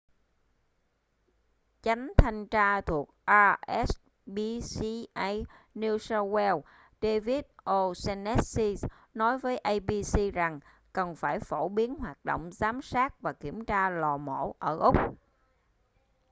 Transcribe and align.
chánh 1.81 2.11
thanh 2.17 2.47
tra 2.47 2.81
thuộc 2.81 3.09
rspca 3.27 5.43
new 5.75 5.97
south 5.97 6.29
wales 6.31 6.61
david 7.01 7.41
o'shannessy 7.63 8.75
nói 9.13 9.37
với 9.37 9.57
abc 9.57 10.33
rằng 10.33 10.59
cần 10.93 11.15
phải 11.15 11.39
phổ 11.39 11.69
biến 11.69 11.95
hoạt 11.95 12.25
động 12.25 12.49
giám 12.51 12.81
sát 12.81 13.21
và 13.21 13.33
kiểm 13.33 13.65
tra 13.65 13.89
lò 13.89 14.17
mổ 14.17 14.55
ở 14.59 14.77
úc 14.79 14.95